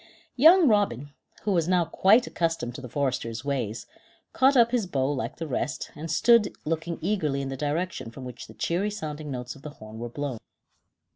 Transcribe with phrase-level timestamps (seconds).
[0.35, 1.13] Young Robin,
[1.43, 3.85] who was now quite accustomed to the foresters' ways,
[4.33, 8.25] caught up his bow like the rest, and stood looking eagerly in the direction from
[8.25, 10.39] which the cheery sounding notes of the horn were blown.